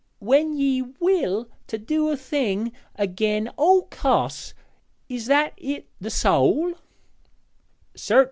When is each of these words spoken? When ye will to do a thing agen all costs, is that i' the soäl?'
When 0.17 0.57
ye 0.57 0.81
will 0.99 1.47
to 1.67 1.77
do 1.77 2.09
a 2.09 2.17
thing 2.17 2.71
agen 2.97 3.49
all 3.49 3.83
costs, 3.83 4.55
is 5.07 5.27
that 5.27 5.53
i' 5.63 5.83
the 5.99 6.09
soäl?' 6.09 6.73